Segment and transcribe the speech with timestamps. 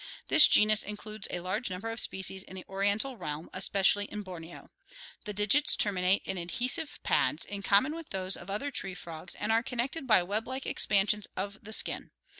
[0.29, 4.71] This genus includes a large number of species in the Oriental realm, especially in Borneo.
[5.25, 9.51] The digits terminate in adhesive pads, in common with those of other tree frogs, and
[9.51, 12.09] are connected by web like expansions of the skin.